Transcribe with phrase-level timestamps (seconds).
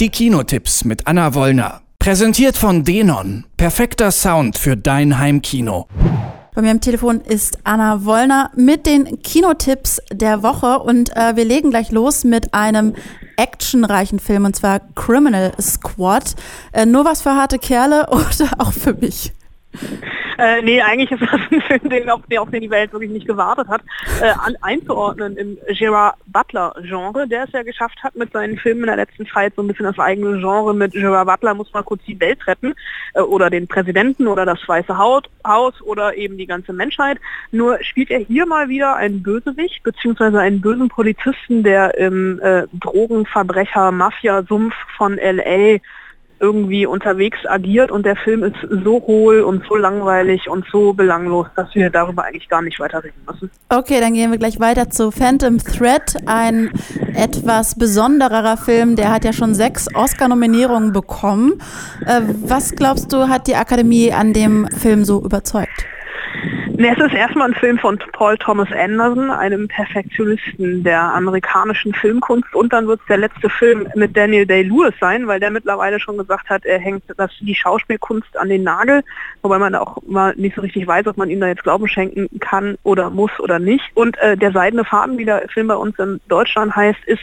[0.00, 1.82] Die Kinotipps mit Anna Wollner.
[1.98, 3.44] Präsentiert von Denon.
[3.58, 5.88] Perfekter Sound für dein Heimkino.
[6.54, 11.44] Bei mir am Telefon ist Anna Wollner mit den Kinotipps der Woche und äh, wir
[11.44, 12.94] legen gleich los mit einem
[13.36, 16.34] actionreichen Film und zwar Criminal Squad.
[16.72, 19.34] Äh, nur was für harte Kerle oder auch für mich?
[20.38, 23.10] Äh, nee, eigentlich ist das ein Film, den, auf, der, auf den die Welt wirklich
[23.10, 23.82] nicht gewartet hat,
[24.20, 28.86] äh, an, einzuordnen im Gerard Butler-Genre, der es ja geschafft hat, mit seinen Filmen in
[28.86, 32.02] der letzten Zeit so ein bisschen das eigene Genre mit Gerard Butler muss mal kurz
[32.04, 32.74] die Welt retten
[33.14, 35.24] äh, oder den Präsidenten oder das Weiße Haus
[35.82, 37.18] oder eben die ganze Menschheit.
[37.52, 42.66] Nur spielt er hier mal wieder einen Bösewicht, beziehungsweise einen bösen Polizisten, der im äh,
[42.72, 45.80] Drogenverbrecher-Mafia-Sumpf von L.A
[46.40, 51.46] irgendwie unterwegs agiert und der Film ist so hohl und so langweilig und so belanglos,
[51.54, 53.50] dass wir darüber eigentlich gar nicht weiter reden müssen.
[53.68, 56.72] Okay, dann gehen wir gleich weiter zu Phantom Thread, ein
[57.14, 61.60] etwas besondererer Film, der hat ja schon sechs Oscar-Nominierungen bekommen.
[62.06, 65.84] Äh, was glaubst du, hat die Akademie an dem Film so überzeugt?
[66.82, 72.72] Es ist erstmal ein Film von Paul Thomas Anderson, einem Perfektionisten der amerikanischen Filmkunst und
[72.72, 76.48] dann wird es der letzte Film mit Daniel Day-Lewis sein, weil der mittlerweile schon gesagt
[76.48, 79.02] hat, er hängt das, die Schauspielkunst an den Nagel,
[79.42, 82.28] wobei man auch mal nicht so richtig weiß, ob man ihm da jetzt Glauben schenken
[82.40, 83.84] kann oder muss oder nicht.
[83.94, 87.22] Und äh, der Seidene Faden, wie der Film bei uns in Deutschland heißt, ist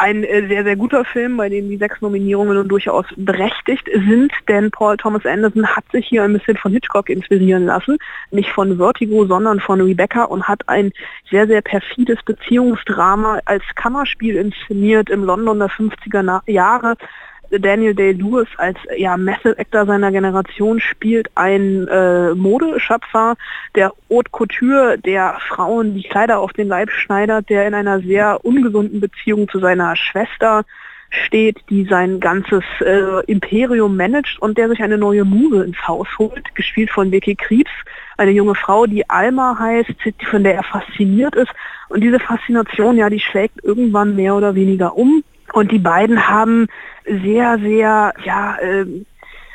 [0.00, 4.32] ein äh, sehr, sehr guter Film, bei dem die sechs Nominierungen nun durchaus berechtigt sind,
[4.48, 7.98] denn Paul Thomas Anderson hat sich hier ein bisschen von Hitchcock inspirieren lassen,
[8.30, 10.90] nicht von Vertigo, sondern von Rebecca und hat ein
[11.30, 16.96] sehr, sehr perfides Beziehungsdrama als Kammerspiel inszeniert im London der 50er Jahre
[17.50, 23.36] Daniel Day-Lewis als ja, Method Actor seiner Generation spielt ein äh, Modeschöpfer,
[23.74, 28.44] der Haute Couture, der Frauen die Kleider auf den Leib schneidert, der in einer sehr
[28.44, 30.64] ungesunden Beziehung zu seiner Schwester
[31.10, 36.06] steht, die sein ganzes äh, Imperium managt und der sich eine neue Muse ins Haus
[36.18, 37.70] holt, gespielt von Vicky Krebs,
[38.16, 39.94] eine junge Frau, die Alma heißt,
[40.30, 41.50] von der er fasziniert ist.
[41.88, 45.24] Und diese Faszination, ja, die schlägt irgendwann mehr oder weniger um.
[45.52, 46.68] Und die beiden haben
[47.04, 48.86] sehr, sehr, ja, äh,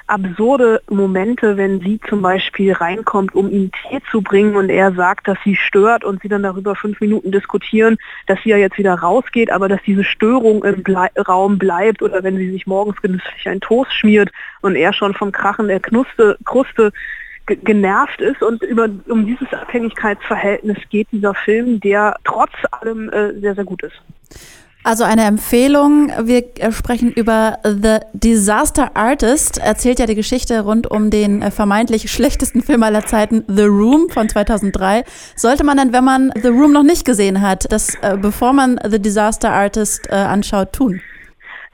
[0.08, 5.28] absurde Momente, wenn sie zum Beispiel reinkommt, um ihm Tee zu bringen und er sagt,
[5.28, 7.98] dass sie stört und sie dann darüber fünf Minuten diskutieren,
[8.28, 12.24] dass sie ja jetzt wieder rausgeht, aber dass diese Störung im Ble Raum bleibt oder
[12.24, 14.30] wenn sie sich morgens genüsslich ein Toast schmiert
[14.62, 16.92] und er schon vom Krachen der Knuste, Kruste
[17.48, 23.56] genervt ist und über, um dieses Abhängigkeitsverhältnis geht dieser Film, der trotz allem äh, sehr,
[23.56, 24.02] sehr gut ist.
[24.86, 26.12] Also eine Empfehlung.
[26.28, 29.58] Wir sprechen über The Disaster Artist.
[29.58, 34.12] Erzählt ja die Geschichte rund um den äh, vermeintlich schlechtesten Film aller Zeiten, The Room
[34.12, 35.04] von 2003.
[35.36, 38.80] Sollte man dann, wenn man The Room noch nicht gesehen hat, das, äh, bevor man
[38.88, 41.02] The Disaster Artist äh, anschaut, tun?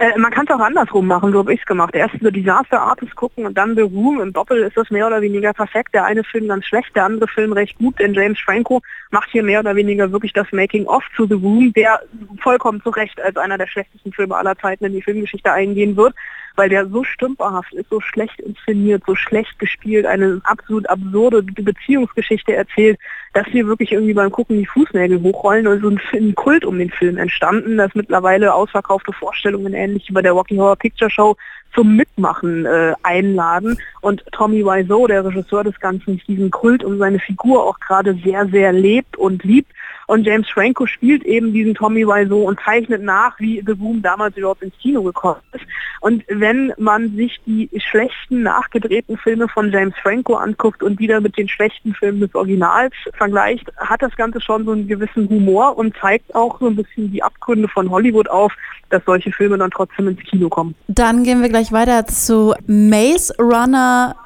[0.02, 1.94] Äh, man kann es auch andersrum machen, so habe ich es gemacht.
[1.94, 4.20] Erst The Disaster Artist gucken und dann The Room.
[4.20, 5.94] Im Doppel ist das mehr oder weniger perfekt.
[5.94, 9.44] Der eine Film ganz schlecht, der andere Film recht gut, denn James Franco macht hier
[9.44, 12.02] mehr oder weniger wirklich das Making-of zu The Room, der
[12.42, 16.16] vollkommen zu Recht als einer der schlechtesten Filme aller Zeiten in die Filmgeschichte eingehen wird
[16.62, 22.56] weil der so stümperhaft ist, so schlecht inszeniert, so schlecht gespielt, eine absolut absurde Beziehungsgeschichte
[22.56, 23.00] erzählt,
[23.34, 26.78] dass hier wirklich irgendwie beim Gucken die Fußnägel hochrollen und so ein, ein Kult um
[26.78, 31.36] den Film entstanden, dass mittlerweile ausverkaufte Vorstellungen ähnlich wie bei der Rocky Horror Picture Show
[31.74, 33.76] zum Mitmachen äh, einladen.
[34.02, 38.46] Und Tommy Wiseau, der Regisseur des Ganzen, diesen Kult um seine Figur auch gerade sehr,
[38.50, 39.72] sehr lebt und liebt
[40.12, 44.36] und James Franco spielt eben diesen Tommy Wiseau und zeichnet nach, wie The Boom damals
[44.36, 45.64] überhaupt ins Kino gekommen ist.
[46.02, 51.38] Und wenn man sich die schlechten, nachgedrehten Filme von James Franco anguckt und wieder mit
[51.38, 55.96] den schlechten Filmen des Originals vergleicht, hat das Ganze schon so einen gewissen Humor und
[55.96, 58.52] zeigt auch so ein bisschen die Abgründe von Hollywood auf,
[58.90, 60.76] dass solche Filme dann trotzdem ins Kino kommen.
[60.90, 64.18] Dann gehen wir gleich weiter zu Maze Runner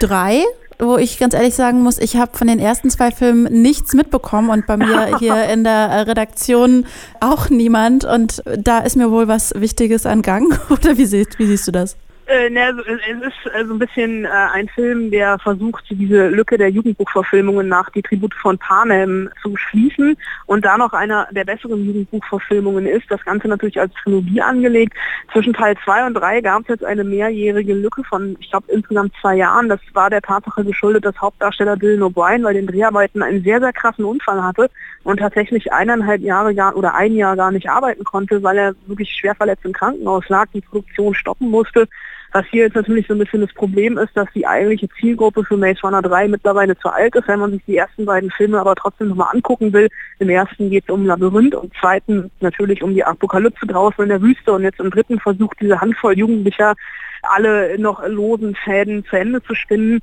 [0.00, 0.44] 3
[0.80, 4.50] wo ich ganz ehrlich sagen muss, ich habe von den ersten zwei Filmen nichts mitbekommen
[4.50, 6.86] und bei mir hier in der Redaktion
[7.20, 8.04] auch niemand.
[8.04, 10.58] Und da ist mir wohl was Wichtiges an Gang.
[10.70, 11.96] Oder wie siehst, wie siehst du das?
[12.30, 16.28] Äh, ne, also, es ist äh, so ein bisschen äh, ein Film, der versucht, diese
[16.28, 20.16] Lücke der Jugendbuchverfilmungen nach Die Tribute von Panem zu schließen
[20.46, 23.10] und da noch einer der besseren Jugendbuchverfilmungen ist.
[23.10, 24.96] Das Ganze natürlich als Trilogie angelegt.
[25.32, 29.12] Zwischen Teil 2 und 3 gab es jetzt eine mehrjährige Lücke von, ich glaube, insgesamt
[29.20, 29.68] zwei Jahren.
[29.68, 33.72] Das war der Tatsache geschuldet, dass Hauptdarsteller Dylan O'Brien bei den Dreharbeiten einen sehr, sehr
[33.72, 34.70] krassen Unfall hatte
[35.02, 39.10] und tatsächlich eineinhalb Jahre gar, oder ein Jahr gar nicht arbeiten konnte, weil er wirklich
[39.10, 41.88] schwer verletzt im Krankenhaus lag, die Produktion stoppen musste
[42.32, 45.56] Was hier jetzt natürlich so ein bisschen das Problem ist, dass die eigentliche Zielgruppe für
[45.56, 48.76] Maze Runner 3 mittlerweile zu alt ist, wenn man sich die ersten beiden Filme aber
[48.76, 49.88] trotzdem nochmal angucken will.
[50.20, 54.10] Im ersten geht es um Labyrinth und im zweiten natürlich um die Apokalypse draußen in
[54.10, 56.74] der Wüste und jetzt im dritten versucht diese Handvoll Jugendlicher
[57.22, 60.00] alle noch losen Fäden zu Ende zu spinnen.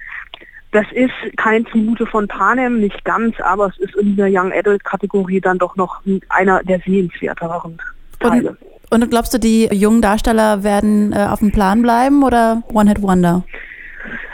[0.72, 4.84] Das ist kein Zumute von Panem, nicht ganz, aber es ist in der Young Adult
[4.84, 7.78] Kategorie dann doch noch einer der sehenswerteren
[8.20, 8.50] Teile.
[8.50, 8.58] Und,
[8.89, 13.01] und glaubst du, die jungen Darsteller werden äh, auf dem Plan bleiben oder One Hit
[13.01, 13.44] Wonder?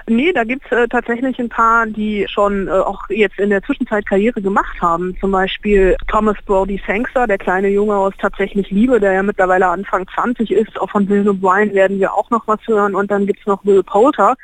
[0.06, 4.06] Nee, da gibt's äh, tatsächlich ein paar, die schon äh, auch jetzt in der Zwischenzeit
[4.06, 5.16] Karriere gemacht haben.
[5.22, 10.06] Zum Beispiel Thomas Brody Sangster, der kleine Junge aus Tatsächlich Liebe, der ja mittlerweile Anfang
[10.14, 10.80] 20 ist.
[10.80, 12.96] Auch von Will O'Brien werden wir auch noch was hören.
[12.96, 14.36] Und dann gibt's noch Will Poulter,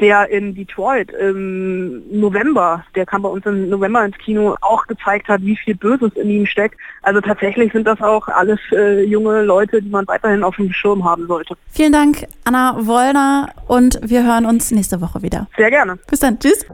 [0.00, 5.28] der in Detroit im November, der kam bei uns im November ins Kino, auch gezeigt
[5.28, 6.78] hat, wie viel Böses in ihm steckt.
[7.02, 11.04] Also tatsächlich sind das auch alles äh, junge Leute, die man weiterhin auf dem Schirm
[11.04, 11.56] haben sollte.
[11.70, 15.46] Vielen Dank, Anna Wollner, und wir hören uns nächste Woche wieder.
[15.56, 15.98] Sehr gerne.
[16.08, 16.38] Bis dann.
[16.38, 16.66] Tschüss.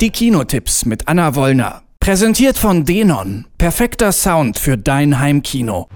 [0.00, 1.82] Die Kinotipps mit Anna Wollner.
[2.00, 3.46] Präsentiert von Denon.
[3.58, 5.88] Perfekter Sound für dein Heimkino.